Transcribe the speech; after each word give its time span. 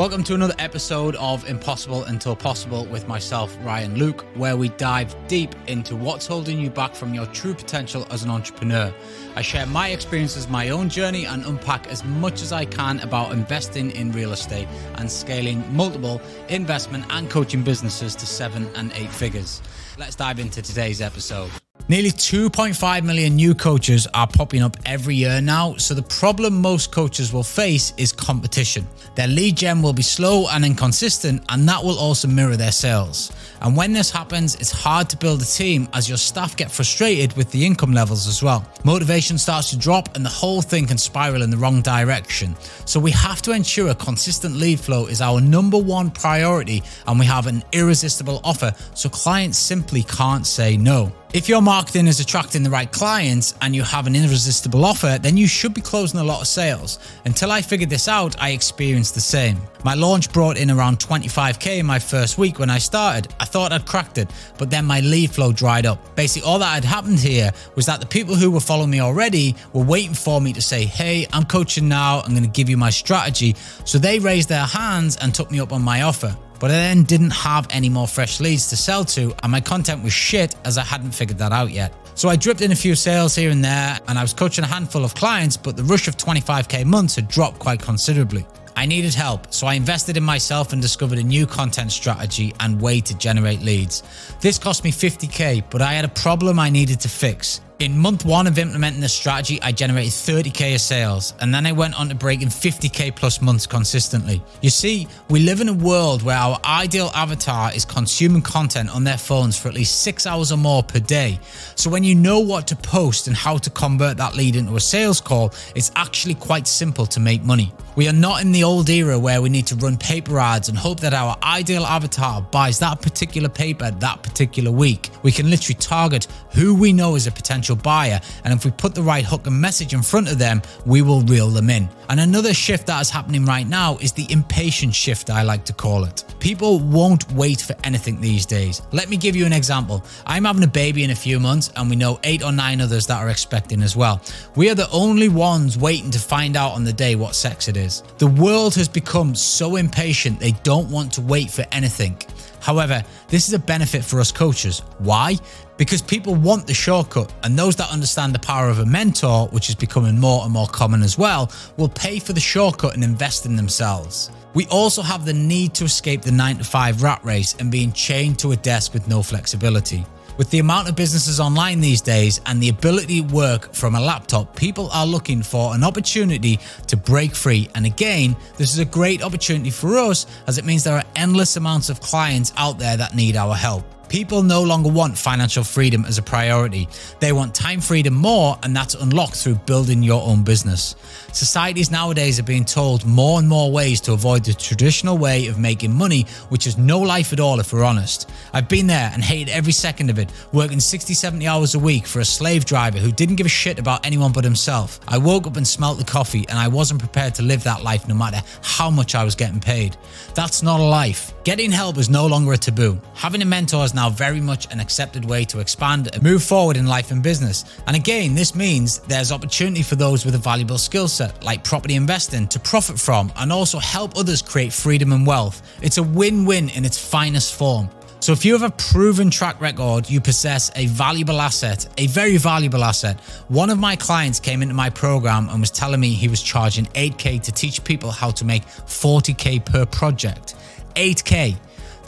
Welcome 0.00 0.24
to 0.24 0.34
another 0.34 0.54
episode 0.58 1.14
of 1.16 1.46
Impossible 1.46 2.04
Until 2.04 2.34
Possible 2.34 2.86
with 2.86 3.06
myself, 3.06 3.54
Ryan 3.60 3.96
Luke, 3.96 4.24
where 4.34 4.56
we 4.56 4.70
dive 4.70 5.14
deep 5.28 5.54
into 5.66 5.94
what's 5.94 6.26
holding 6.26 6.58
you 6.58 6.70
back 6.70 6.94
from 6.94 7.12
your 7.12 7.26
true 7.26 7.52
potential 7.52 8.06
as 8.10 8.22
an 8.22 8.30
entrepreneur. 8.30 8.94
I 9.36 9.42
share 9.42 9.66
my 9.66 9.88
experiences, 9.88 10.48
my 10.48 10.70
own 10.70 10.88
journey, 10.88 11.26
and 11.26 11.44
unpack 11.44 11.86
as 11.88 12.02
much 12.02 12.40
as 12.40 12.50
I 12.50 12.64
can 12.64 13.00
about 13.00 13.32
investing 13.32 13.90
in 13.90 14.10
real 14.12 14.32
estate 14.32 14.68
and 14.94 15.12
scaling 15.12 15.62
multiple 15.76 16.22
investment 16.48 17.04
and 17.10 17.28
coaching 17.28 17.62
businesses 17.62 18.14
to 18.14 18.24
seven 18.24 18.70
and 18.76 18.92
eight 18.94 19.12
figures. 19.12 19.60
Let's 19.98 20.16
dive 20.16 20.38
into 20.38 20.62
today's 20.62 21.02
episode. 21.02 21.50
Nearly 21.88 22.10
2.5 22.10 23.02
million 23.02 23.34
new 23.34 23.52
coaches 23.52 24.06
are 24.14 24.26
popping 24.26 24.62
up 24.62 24.76
every 24.86 25.16
year 25.16 25.40
now, 25.40 25.74
so 25.76 25.92
the 25.92 26.02
problem 26.02 26.60
most 26.60 26.92
coaches 26.92 27.32
will 27.32 27.42
face 27.42 27.92
is 27.96 28.12
competition. 28.12 28.86
Their 29.16 29.26
lead 29.26 29.56
gen 29.56 29.82
will 29.82 29.92
be 29.92 30.02
slow 30.02 30.46
and 30.48 30.64
inconsistent, 30.64 31.42
and 31.48 31.68
that 31.68 31.82
will 31.82 31.98
also 31.98 32.28
mirror 32.28 32.56
their 32.56 32.70
sales. 32.70 33.32
And 33.60 33.76
when 33.76 33.92
this 33.92 34.10
happens, 34.10 34.54
it's 34.54 34.70
hard 34.70 35.10
to 35.10 35.16
build 35.16 35.42
a 35.42 35.44
team 35.44 35.88
as 35.92 36.08
your 36.08 36.16
staff 36.16 36.56
get 36.56 36.70
frustrated 36.70 37.36
with 37.36 37.50
the 37.50 37.66
income 37.66 37.92
levels 37.92 38.28
as 38.28 38.40
well. 38.40 38.64
Motivation 38.84 39.36
starts 39.36 39.70
to 39.70 39.76
drop, 39.76 40.14
and 40.14 40.24
the 40.24 40.30
whole 40.30 40.62
thing 40.62 40.86
can 40.86 40.98
spiral 40.98 41.42
in 41.42 41.50
the 41.50 41.56
wrong 41.56 41.82
direction. 41.82 42.54
So 42.84 43.00
we 43.00 43.10
have 43.10 43.42
to 43.42 43.50
ensure 43.50 43.88
a 43.88 43.94
consistent 43.96 44.54
lead 44.54 44.78
flow 44.78 45.06
is 45.06 45.20
our 45.20 45.40
number 45.40 45.78
one 45.78 46.10
priority, 46.10 46.84
and 47.08 47.18
we 47.18 47.26
have 47.26 47.48
an 47.48 47.64
irresistible 47.72 48.40
offer 48.44 48.72
so 48.94 49.08
clients 49.08 49.58
simply 49.58 50.04
can't 50.04 50.46
say 50.46 50.76
no. 50.76 51.12
If 51.32 51.48
your 51.48 51.62
marketing 51.62 52.08
is 52.08 52.18
attracting 52.18 52.64
the 52.64 52.70
right 52.70 52.90
clients 52.90 53.54
and 53.62 53.72
you 53.72 53.84
have 53.84 54.08
an 54.08 54.16
irresistible 54.16 54.84
offer, 54.84 55.16
then 55.22 55.36
you 55.36 55.46
should 55.46 55.72
be 55.72 55.80
closing 55.80 56.18
a 56.18 56.24
lot 56.24 56.40
of 56.40 56.48
sales. 56.48 56.98
Until 57.24 57.52
I 57.52 57.62
figured 57.62 57.88
this 57.88 58.08
out, 58.08 58.34
I 58.42 58.50
experienced 58.50 59.14
the 59.14 59.20
same. 59.20 59.56
My 59.84 59.94
launch 59.94 60.32
brought 60.32 60.58
in 60.58 60.72
around 60.72 60.98
25k 60.98 61.78
in 61.78 61.86
my 61.86 62.00
first 62.00 62.36
week 62.36 62.58
when 62.58 62.68
I 62.68 62.78
started. 62.78 63.32
I 63.38 63.44
thought 63.44 63.70
I'd 63.70 63.86
cracked 63.86 64.18
it, 64.18 64.28
but 64.58 64.70
then 64.70 64.84
my 64.84 64.98
lead 65.00 65.30
flow 65.30 65.52
dried 65.52 65.86
up. 65.86 66.16
Basically, 66.16 66.48
all 66.48 66.58
that 66.58 66.74
had 66.74 66.84
happened 66.84 67.20
here 67.20 67.52
was 67.76 67.86
that 67.86 68.00
the 68.00 68.06
people 68.06 68.34
who 68.34 68.50
were 68.50 68.58
following 68.58 68.90
me 68.90 69.00
already 69.00 69.54
were 69.72 69.84
waiting 69.84 70.14
for 70.14 70.40
me 70.40 70.52
to 70.52 70.60
say, 70.60 70.84
Hey, 70.84 71.28
I'm 71.32 71.44
coaching 71.44 71.88
now, 71.88 72.22
I'm 72.22 72.32
going 72.32 72.42
to 72.42 72.50
give 72.50 72.68
you 72.68 72.76
my 72.76 72.90
strategy. 72.90 73.54
So 73.84 73.98
they 73.98 74.18
raised 74.18 74.48
their 74.48 74.66
hands 74.66 75.16
and 75.18 75.32
took 75.32 75.52
me 75.52 75.60
up 75.60 75.72
on 75.72 75.80
my 75.80 76.02
offer 76.02 76.36
but 76.60 76.70
I 76.70 76.74
then 76.74 77.02
didn't 77.02 77.30
have 77.30 77.66
any 77.70 77.88
more 77.88 78.06
fresh 78.06 78.38
leads 78.38 78.68
to 78.68 78.76
sell 78.76 79.04
to, 79.06 79.34
and 79.42 79.50
my 79.50 79.60
content 79.60 80.04
was 80.04 80.12
shit 80.12 80.54
as 80.64 80.78
I 80.78 80.84
hadn't 80.84 81.12
figured 81.12 81.38
that 81.38 81.50
out 81.50 81.70
yet. 81.70 81.92
So 82.14 82.28
I 82.28 82.36
dripped 82.36 82.60
in 82.60 82.70
a 82.70 82.76
few 82.76 82.94
sales 82.94 83.34
here 83.34 83.50
and 83.50 83.64
there, 83.64 83.98
and 84.06 84.18
I 84.18 84.22
was 84.22 84.34
coaching 84.34 84.62
a 84.62 84.68
handful 84.68 85.04
of 85.04 85.14
clients, 85.14 85.56
but 85.56 85.76
the 85.76 85.84
rush 85.84 86.06
of 86.06 86.16
25k 86.16 86.84
months 86.84 87.16
had 87.16 87.26
dropped 87.28 87.58
quite 87.58 87.80
considerably. 87.80 88.46
I 88.76 88.86
needed 88.86 89.14
help, 89.14 89.52
so 89.52 89.66
I 89.66 89.74
invested 89.74 90.16
in 90.16 90.22
myself 90.22 90.72
and 90.72 90.80
discovered 90.80 91.18
a 91.18 91.22
new 91.22 91.46
content 91.46 91.92
strategy 91.92 92.54
and 92.60 92.80
way 92.80 93.00
to 93.00 93.16
generate 93.16 93.60
leads. 93.62 94.02
This 94.40 94.58
cost 94.58 94.84
me 94.84 94.92
50k, 94.92 95.64
but 95.70 95.82
I 95.82 95.94
had 95.94 96.04
a 96.04 96.08
problem 96.08 96.58
I 96.58 96.70
needed 96.70 97.00
to 97.00 97.08
fix. 97.08 97.62
In 97.80 97.96
month 97.96 98.26
one 98.26 98.46
of 98.46 98.58
implementing 98.58 99.00
this 99.00 99.14
strategy, 99.14 99.58
I 99.62 99.72
generated 99.72 100.12
30k 100.12 100.74
of 100.74 100.82
sales, 100.82 101.32
and 101.40 101.54
then 101.54 101.64
I 101.64 101.72
went 101.72 101.98
on 101.98 102.10
to 102.10 102.14
breaking 102.14 102.48
50k 102.48 103.16
plus 103.16 103.40
months 103.40 103.66
consistently. 103.66 104.42
You 104.60 104.68
see, 104.68 105.08
we 105.30 105.40
live 105.40 105.62
in 105.62 105.68
a 105.70 105.72
world 105.72 106.22
where 106.22 106.36
our 106.36 106.60
ideal 106.62 107.10
avatar 107.14 107.72
is 107.72 107.86
consuming 107.86 108.42
content 108.42 108.94
on 108.94 109.04
their 109.04 109.16
phones 109.16 109.58
for 109.58 109.68
at 109.68 109.74
least 109.74 110.02
six 110.02 110.26
hours 110.26 110.52
or 110.52 110.58
more 110.58 110.82
per 110.82 110.98
day. 110.98 111.40
So 111.74 111.88
when 111.88 112.04
you 112.04 112.14
know 112.14 112.40
what 112.40 112.66
to 112.66 112.76
post 112.76 113.28
and 113.28 113.34
how 113.34 113.56
to 113.56 113.70
convert 113.70 114.18
that 114.18 114.36
lead 114.36 114.56
into 114.56 114.76
a 114.76 114.80
sales 114.80 115.22
call, 115.22 115.54
it's 115.74 115.90
actually 115.96 116.34
quite 116.34 116.66
simple 116.66 117.06
to 117.06 117.18
make 117.18 117.42
money. 117.44 117.72
We 117.96 118.08
are 118.08 118.12
not 118.12 118.42
in 118.42 118.52
the 118.52 118.62
old 118.62 118.90
era 118.90 119.18
where 119.18 119.40
we 119.40 119.48
need 119.48 119.66
to 119.68 119.74
run 119.76 119.96
paper 119.96 120.38
ads 120.38 120.68
and 120.68 120.76
hope 120.76 121.00
that 121.00 121.14
our 121.14 121.36
ideal 121.42 121.84
avatar 121.84 122.42
buys 122.42 122.78
that 122.80 123.00
particular 123.00 123.48
paper 123.48 123.90
that 123.90 124.22
particular 124.22 124.70
week. 124.70 125.08
We 125.22 125.32
can 125.32 125.48
literally 125.48 125.78
target 125.78 126.26
who 126.52 126.74
we 126.74 126.92
know 126.92 127.14
is 127.14 127.26
a 127.26 127.32
potential 127.32 127.69
potential 127.70 127.76
buyer. 127.76 128.20
And 128.44 128.54
if 128.54 128.64
we 128.64 128.70
put 128.70 128.94
the 128.94 129.02
right 129.02 129.24
hook 129.24 129.46
and 129.46 129.60
message 129.60 129.94
in 129.94 130.02
front 130.02 130.30
of 130.30 130.38
them, 130.38 130.62
we 130.86 131.02
will 131.02 131.22
reel 131.22 131.48
them 131.48 131.70
in. 131.70 131.88
And 132.08 132.20
another 132.20 132.54
shift 132.54 132.86
that 132.86 133.00
is 133.00 133.10
happening 133.10 133.44
right 133.44 133.66
now 133.66 133.96
is 133.98 134.12
the 134.12 134.26
impatient 134.30 134.94
shift, 134.94 135.30
I 135.30 135.42
like 135.42 135.64
to 135.66 135.72
call 135.72 136.04
it. 136.04 136.24
People 136.40 136.80
won't 136.80 137.30
wait 137.32 137.60
for 137.60 137.76
anything 137.84 138.20
these 138.20 138.46
days. 138.46 138.82
Let 138.92 139.08
me 139.08 139.16
give 139.16 139.36
you 139.36 139.46
an 139.46 139.52
example. 139.52 140.04
I'm 140.26 140.44
having 140.44 140.64
a 140.64 140.72
baby 140.82 141.04
in 141.04 141.10
a 141.10 141.14
few 141.14 141.38
months, 141.38 141.70
and 141.76 141.88
we 141.88 141.96
know 141.96 142.18
eight 142.24 142.42
or 142.42 142.52
nine 142.52 142.80
others 142.80 143.06
that 143.06 143.22
are 143.22 143.30
expecting 143.30 143.82
as 143.82 143.96
well. 143.96 144.20
We 144.56 144.70
are 144.70 144.74
the 144.74 144.90
only 144.90 145.28
ones 145.28 145.78
waiting 145.78 146.10
to 146.10 146.18
find 146.18 146.56
out 146.56 146.72
on 146.72 146.84
the 146.84 146.92
day 146.92 147.14
what 147.14 147.34
sex 147.34 147.68
it 147.68 147.76
is. 147.76 148.02
The 148.18 148.26
world 148.26 148.74
has 148.74 148.88
become 148.88 149.34
so 149.34 149.76
impatient, 149.76 150.40
they 150.40 150.52
don't 150.64 150.90
want 150.90 151.12
to 151.14 151.20
wait 151.20 151.50
for 151.50 151.64
anything. 151.70 152.16
However, 152.60 153.02
this 153.28 153.48
is 153.48 153.54
a 153.54 153.58
benefit 153.58 154.04
for 154.04 154.20
us 154.20 154.30
coaches. 154.30 154.82
Why? 154.98 155.36
Because 155.76 156.02
people 156.02 156.34
want 156.34 156.66
the 156.66 156.74
shortcut, 156.74 157.32
and 157.42 157.58
those 157.58 157.74
that 157.76 157.90
understand 157.90 158.34
the 158.34 158.38
power 158.38 158.68
of 158.68 158.80
a 158.80 158.86
mentor, 158.86 159.48
which 159.48 159.68
is 159.68 159.74
becoming 159.74 160.18
more 160.18 160.44
and 160.44 160.52
more 160.52 160.66
common 160.66 161.02
as 161.02 161.16
well, 161.16 161.50
will 161.76 161.88
pay 161.88 162.18
for 162.18 162.34
the 162.34 162.40
shortcut 162.40 162.94
and 162.94 163.02
invest 163.02 163.46
in 163.46 163.56
themselves. 163.56 164.30
We 164.52 164.66
also 164.66 165.00
have 165.00 165.24
the 165.24 165.32
need 165.32 165.74
to 165.74 165.84
escape 165.84 166.22
the 166.22 166.32
9 166.32 166.58
to 166.58 166.64
5 166.64 167.02
rat 167.02 167.24
race 167.24 167.54
and 167.58 167.70
being 167.70 167.92
chained 167.92 168.38
to 168.40 168.52
a 168.52 168.56
desk 168.56 168.92
with 168.92 169.08
no 169.08 169.22
flexibility. 169.22 170.04
With 170.40 170.48
the 170.48 170.58
amount 170.58 170.88
of 170.88 170.96
businesses 170.96 171.38
online 171.38 171.80
these 171.80 172.00
days 172.00 172.40
and 172.46 172.62
the 172.62 172.70
ability 172.70 173.20
to 173.20 173.26
work 173.26 173.74
from 173.74 173.94
a 173.94 174.00
laptop, 174.00 174.56
people 174.56 174.88
are 174.90 175.06
looking 175.06 175.42
for 175.42 175.74
an 175.74 175.84
opportunity 175.84 176.58
to 176.86 176.96
break 176.96 177.34
free. 177.34 177.68
And 177.74 177.84
again, 177.84 178.34
this 178.56 178.72
is 178.72 178.78
a 178.78 178.86
great 178.86 179.22
opportunity 179.22 179.68
for 179.68 179.98
us 179.98 180.24
as 180.46 180.56
it 180.56 180.64
means 180.64 180.82
there 180.82 180.96
are 180.96 181.04
endless 181.14 181.56
amounts 181.56 181.90
of 181.90 182.00
clients 182.00 182.54
out 182.56 182.78
there 182.78 182.96
that 182.96 183.14
need 183.14 183.36
our 183.36 183.54
help. 183.54 183.84
People 184.10 184.42
no 184.42 184.60
longer 184.60 184.90
want 184.90 185.16
financial 185.16 185.62
freedom 185.62 186.04
as 186.04 186.18
a 186.18 186.22
priority. 186.22 186.88
They 187.20 187.30
want 187.30 187.54
time 187.54 187.80
freedom 187.80 188.12
more, 188.12 188.58
and 188.64 188.74
that's 188.74 188.96
unlocked 188.96 189.36
through 189.36 189.54
building 189.66 190.02
your 190.02 190.20
own 190.26 190.42
business. 190.42 190.96
Societies 191.32 191.92
nowadays 191.92 192.40
are 192.40 192.42
being 192.42 192.64
told 192.64 193.04
more 193.04 193.38
and 193.38 193.48
more 193.48 193.70
ways 193.70 194.00
to 194.00 194.12
avoid 194.12 194.44
the 194.44 194.52
traditional 194.52 195.16
way 195.16 195.46
of 195.46 195.60
making 195.60 195.92
money, 195.92 196.26
which 196.48 196.66
is 196.66 196.76
no 196.76 196.98
life 196.98 197.32
at 197.32 197.38
all 197.38 197.60
if 197.60 197.72
we're 197.72 197.84
honest. 197.84 198.28
I've 198.52 198.68
been 198.68 198.88
there 198.88 199.12
and 199.14 199.22
hated 199.22 199.52
every 199.52 199.72
second 199.72 200.10
of 200.10 200.18
it, 200.18 200.32
working 200.52 200.80
60, 200.80 201.14
70 201.14 201.46
hours 201.46 201.76
a 201.76 201.78
week 201.78 202.04
for 202.04 202.18
a 202.18 202.24
slave 202.24 202.64
driver 202.64 202.98
who 202.98 203.12
didn't 203.12 203.36
give 203.36 203.46
a 203.46 203.50
shit 203.50 203.78
about 203.78 204.04
anyone 204.04 204.32
but 204.32 204.42
himself. 204.42 204.98
I 205.06 205.18
woke 205.18 205.46
up 205.46 205.56
and 205.56 205.66
smelt 205.66 205.98
the 205.98 206.04
coffee, 206.04 206.44
and 206.48 206.58
I 206.58 206.66
wasn't 206.66 206.98
prepared 206.98 207.36
to 207.36 207.42
live 207.42 207.62
that 207.62 207.84
life 207.84 208.08
no 208.08 208.16
matter 208.16 208.42
how 208.60 208.90
much 208.90 209.14
I 209.14 209.22
was 209.22 209.36
getting 209.36 209.60
paid. 209.60 209.96
That's 210.34 210.64
not 210.64 210.80
a 210.80 210.82
life. 210.82 211.32
Getting 211.42 211.70
help 211.70 211.96
is 211.96 212.10
no 212.10 212.26
longer 212.26 212.52
a 212.52 212.58
taboo. 212.58 213.00
Having 213.14 213.40
a 213.40 213.46
mentor 213.46 213.82
is 213.86 213.94
now 213.94 214.10
very 214.10 214.42
much 214.42 214.70
an 214.70 214.78
accepted 214.78 215.24
way 215.24 215.46
to 215.46 215.60
expand 215.60 216.10
and 216.12 216.22
move 216.22 216.42
forward 216.42 216.76
in 216.76 216.86
life 216.86 217.12
and 217.12 217.22
business. 217.22 217.64
And 217.86 217.96
again, 217.96 218.34
this 218.34 218.54
means 218.54 218.98
there's 219.08 219.32
opportunity 219.32 219.82
for 219.82 219.96
those 219.96 220.26
with 220.26 220.34
a 220.34 220.38
valuable 220.38 220.76
skill 220.76 221.08
set, 221.08 221.42
like 221.42 221.64
property 221.64 221.94
investing, 221.94 222.46
to 222.48 222.60
profit 222.60 223.00
from 223.00 223.32
and 223.36 223.50
also 223.50 223.78
help 223.78 224.18
others 224.18 224.42
create 224.42 224.70
freedom 224.70 225.12
and 225.12 225.26
wealth. 225.26 225.62
It's 225.80 225.96
a 225.96 226.02
win 226.02 226.44
win 226.44 226.68
in 226.68 226.84
its 226.84 226.98
finest 226.98 227.54
form. 227.54 227.88
So, 228.20 228.32
if 228.32 228.44
you 228.44 228.52
have 228.52 228.62
a 228.62 228.74
proven 228.76 229.30
track 229.30 229.58
record, 229.62 230.10
you 230.10 230.20
possess 230.20 230.70
a 230.76 230.88
valuable 230.88 231.40
asset, 231.40 231.88
a 231.96 232.06
very 232.08 232.36
valuable 232.36 232.84
asset. 232.84 233.18
One 233.48 233.70
of 233.70 233.78
my 233.78 233.96
clients 233.96 234.38
came 234.38 234.60
into 234.60 234.74
my 234.74 234.90
program 234.90 235.48
and 235.48 235.58
was 235.58 235.70
telling 235.70 236.00
me 236.00 236.10
he 236.10 236.28
was 236.28 236.42
charging 236.42 236.84
8K 236.84 237.40
to 237.44 237.50
teach 237.50 237.82
people 237.82 238.10
how 238.10 238.30
to 238.32 238.44
make 238.44 238.66
40K 238.66 239.64
per 239.64 239.86
project. 239.86 240.54
8K 240.94 241.56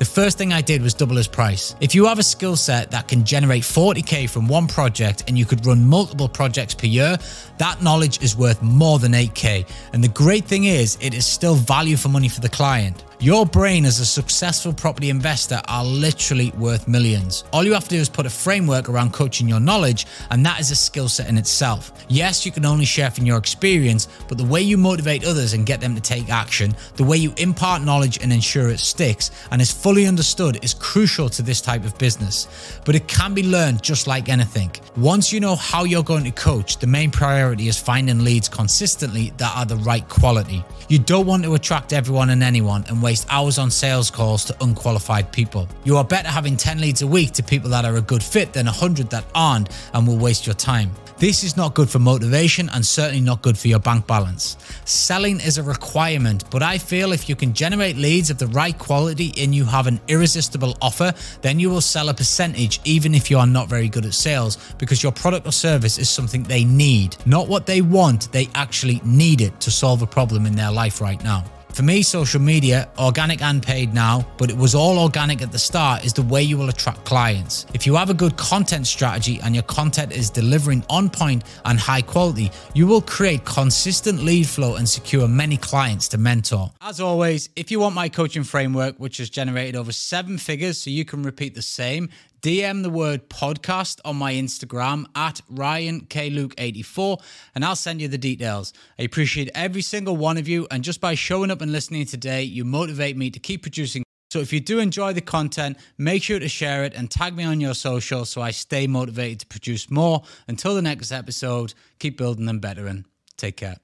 the 0.03 0.07
first 0.07 0.37
thing 0.37 0.53
I 0.53 0.61
did 0.61 0.83
was 0.83 0.95
double 0.95 1.15
his 1.15 1.29
price. 1.29 1.77
If 1.81 1.95
you 1.95 2.07
have 2.07 2.19
a 2.19 2.25
skill 2.25 2.57
set 2.57 2.91
that 2.91 3.07
can 3.07 3.25
generate 3.25 3.63
40k 3.63 4.29
from 4.29 4.49
one 4.49 4.67
project 4.67 5.23
and 5.29 5.39
you 5.39 5.45
could 5.45 5.65
run 5.65 5.87
multiple 5.87 6.29
projects 6.29 6.75
per 6.75 6.87
year, 6.87 7.17
that 7.59 7.81
knowledge 7.83 8.21
is 8.21 8.37
worth 8.37 8.61
more 8.63 8.99
than 8.99 9.13
8k. 9.13 9.65
And 9.93 10.03
the 10.03 10.09
great 10.09 10.45
thing 10.45 10.65
is, 10.65 10.99
it 11.01 11.15
is 11.15 11.25
still 11.25 11.55
value 11.55 11.97
for 11.97 12.09
money 12.09 12.29
for 12.29 12.41
the 12.41 12.49
client. 12.49 13.05
Your 13.23 13.47
brain 13.47 13.85
as 13.85 14.01
a 14.01 14.05
successful 14.05 14.73
property 14.73 15.09
investor 15.09 15.61
are 15.69 15.85
literally 15.85 16.51
worth 16.59 16.89
millions. 16.89 17.45
All 17.53 17.63
you 17.63 17.73
have 17.73 17.85
to 17.85 17.91
do 17.91 18.01
is 18.01 18.09
put 18.09 18.27
a 18.27 18.31
framework 18.31 18.89
around 18.89 19.13
coaching 19.13 19.49
your 19.49 19.61
knowledge, 19.61 20.09
and 20.31 20.45
that 20.45 20.59
is 20.59 20.73
a 20.73 20.75
skill 20.75 21.09
set 21.09 21.29
in 21.29 21.39
itself. 21.39 21.93
Yes, 22.09 22.45
you 22.45 22.51
can 22.51 22.67
only 22.67 22.85
share 22.85 23.13
from 23.13 23.25
your 23.25 23.39
experience, 23.39 24.09
but 24.27 24.39
the 24.39 24.45
way 24.45 24.61
you 24.61 24.77
motivate 24.77 25.25
others 25.25 25.53
and 25.53 25.65
get 25.65 25.81
them 25.81 25.95
to 25.95 26.01
take 26.01 26.31
action, 26.31 26.75
the 26.97 27.05
way 27.05 27.17
you 27.17 27.33
impart 27.37 27.83
knowledge 27.83 28.21
and 28.21 28.33
ensure 28.33 28.71
it 28.71 28.81
sticks 28.81 29.31
and 29.53 29.63
is 29.63 29.71
fully 29.71 30.07
understood 30.07 30.59
is 30.65 30.75
crucial 30.75 31.29
to 31.29 31.43
this 31.43 31.61
type 31.61 31.85
of 31.85 31.97
business. 31.99 32.81
But 32.85 32.97
it 32.97 33.07
can 33.07 33.35
be 33.35 33.45
learned 33.45 33.85
just 33.85 34.09
like 34.09 34.31
anything. 34.31 34.73
Once 34.97 35.33
you 35.33 35.39
know 35.39 35.55
how 35.55 35.85
you're 35.85 36.03
going 36.03 36.25
to 36.25 36.33
coach, 36.33 36.79
the 36.79 36.89
main 36.89 37.13
priority 37.13 37.69
is 37.69 37.79
finding 37.79 38.25
leads 38.25 38.49
consistently 38.49 39.33
that 39.37 39.57
are 39.57 39.65
the 39.65 39.77
right 39.77 40.09
quality. 40.09 40.65
You 40.89 40.99
don't 40.99 41.27
want 41.27 41.45
to 41.45 41.55
attract 41.55 41.93
everyone 41.93 42.31
and 42.31 42.43
anyone 42.43 42.85
and 42.89 43.01
waste 43.01 43.12
waste 43.13 43.27
hours 43.29 43.59
on 43.59 43.71
sales 43.71 44.11
calls 44.11 44.43
to 44.43 44.57
unqualified 44.63 45.31
people. 45.31 45.69
You 45.85 45.99
are 45.99 46.05
better 46.05 46.31
having 46.31 46.57
10 46.57 46.81
leads 46.81 47.03
a 47.03 47.07
week 47.07 47.33
to 47.33 47.43
people 47.43 47.69
that 47.69 47.85
are 47.85 47.97
a 47.97 48.01
good 48.01 48.23
fit 48.23 48.55
than 48.55 48.65
100 48.65 49.11
that 49.11 49.27
aren't 49.35 49.69
and 49.93 50.07
will 50.07 50.17
waste 50.17 50.47
your 50.47 50.55
time. 50.55 50.91
This 51.19 51.45
is 51.45 51.55
not 51.55 51.75
good 51.75 51.91
for 51.91 51.99
motivation 51.99 52.71
and 52.71 52.83
certainly 52.85 53.21
not 53.21 53.43
good 53.43 53.59
for 53.59 53.69
your 53.69 53.81
bank 53.81 54.07
balance. 54.07 54.57
Selling 54.87 55.41
is 55.41 55.59
a 55.59 55.63
requirement, 55.63 56.45
but 56.51 56.63
I 56.63 56.79
feel 56.79 57.13
if 57.13 57.29
you 57.29 57.37
can 57.37 57.53
generate 57.53 57.99
leads 57.99 58.31
of 58.31 58.39
the 58.39 58.47
right 58.47 58.79
quality 58.79 59.31
and 59.37 59.55
you 59.55 59.67
have 59.67 59.87
an 59.87 60.01
irresistible 60.09 60.75
offer, 60.81 61.13
then 61.43 61.61
you 61.61 61.69
will 61.69 61.83
sell 61.83 62.09
a 62.09 62.15
percentage 62.15 62.81
even 62.85 63.15
if 63.15 63.31
you 63.31 63.39
are 63.39 63.47
not 63.47 63.69
very 63.69 63.91
good 63.91 64.07
at 64.07 64.15
sales 64.15 64.57
because 64.79 65.03
your 65.03 65.13
product 65.13 65.47
or 65.47 65.53
service 65.53 65.99
is 65.99 66.09
something 66.09 66.45
they 66.45 66.65
need, 66.65 67.15
not 67.27 67.47
what 67.47 67.67
they 67.67 67.83
want, 67.83 68.33
they 68.33 68.49
actually 68.55 69.03
need 69.05 69.43
it 69.43 69.61
to 69.61 69.71
solve 69.71 70.01
a 70.01 70.07
problem 70.07 70.47
in 70.47 70.57
their 70.57 70.73
life 70.73 71.03
right 71.03 71.23
now. 71.23 71.45
For 71.75 71.83
me, 71.83 72.03
social 72.03 72.41
media, 72.41 72.91
organic 72.99 73.41
and 73.41 73.63
paid 73.63 73.95
now, 73.95 74.27
but 74.37 74.51
it 74.51 74.57
was 74.57 74.75
all 74.75 74.99
organic 74.99 75.41
at 75.41 75.53
the 75.53 75.59
start, 75.59 76.05
is 76.05 76.13
the 76.13 76.21
way 76.23 76.43
you 76.43 76.59
will 76.59 76.69
attract 76.69 77.03
clients. 77.07 77.65
If 77.73 77.87
you 77.87 77.95
have 77.95 78.11
a 78.11 78.15
good 78.15 78.37
content 78.37 78.87
strategy 78.87 79.41
and 79.43 79.55
your 79.55 79.63
content 79.65 80.13
is 80.13 80.29
delivering 80.29 80.85
on 80.91 81.09
point 81.09 81.45
and 81.65 81.81
high 81.81 82.03
quality, 82.03 82.51
you 82.75 82.87
will 82.87 83.01
create 83.01 83.47
consistent 83.47 84.23
lead 84.23 84.47
flow 84.47 84.75
and 84.75 84.87
secure 84.87 85.27
many 85.27 85.57
clients 85.57 86.09
to 86.09 86.19
mentor. 86.19 86.71
As 86.83 87.01
always, 87.01 87.49
if 87.57 87.71
you 87.71 87.81
want 87.81 87.95
my 87.95 88.11
coaching 88.11 88.45
framework, 88.45 88.97
which 88.99 89.17
has 89.17 89.31
generated 89.31 89.75
over 89.75 89.93
seven 89.93 90.37
figures 90.37 90.77
so 90.77 90.91
you 90.91 91.07
can 91.07 91.23
repeat 91.23 91.55
the 91.55 91.63
same, 91.63 92.11
DM 92.43 92.83
the 92.83 92.91
word 92.91 93.31
podcast 93.31 94.01
on 94.05 94.17
my 94.17 94.33
Instagram 94.33 95.05
at 95.15 95.41
Ryan 95.49 96.01
K 96.01 96.29
Luke 96.29 96.55
84 96.59 97.19
and 97.55 97.65
I'll 97.65 97.77
send 97.77 98.01
you 98.01 98.09
the 98.09 98.19
details. 98.19 98.73
I 98.99 99.05
appreciate 99.05 99.49
every 99.55 99.81
single 99.81 100.17
one 100.17 100.37
of 100.37 100.49
you, 100.49 100.67
and 100.73 100.83
just 100.83 101.01
by 101.01 101.15
showing 101.15 101.53
up 101.53 101.61
and 101.61 101.71
listening 101.71 102.05
today, 102.05 102.43
you 102.43 102.65
motivate 102.65 103.17
me 103.17 103.31
to 103.31 103.39
keep 103.39 103.63
producing. 103.63 104.03
So 104.33 104.41
if 104.41 104.53
you 104.53 104.59
do 104.59 104.81
enjoy 104.81 105.13
the 105.13 105.21
content, 105.21 105.79
make 105.99 106.25
sure 106.25 106.41
to 106.41 106.49
share 106.49 106.83
it 106.83 106.95
and 106.95 107.09
tag 107.09 107.37
me 107.37 107.45
on 107.45 107.61
your 107.61 107.75
social 107.75 108.25
so 108.25 108.43
I 108.43 108.51
stay 108.51 108.89
motivated 108.89 109.41
to 109.41 109.47
produce 109.47 109.89
more. 109.89 110.25
Until 110.49 110.75
the 110.75 110.83
next 110.83 111.13
episode, 111.13 111.75
keep 112.01 112.19
building 112.19 112.49
and 112.49 113.05
take 113.37 113.57
care. 113.57 113.77